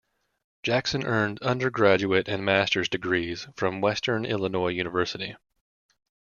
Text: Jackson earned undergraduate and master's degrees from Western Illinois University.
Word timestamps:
Jackson 0.63 1.05
earned 1.05 1.39
undergraduate 1.43 2.27
and 2.27 2.43
master's 2.43 2.89
degrees 2.89 3.47
from 3.55 3.81
Western 3.81 4.25
Illinois 4.25 4.69
University. 4.69 5.37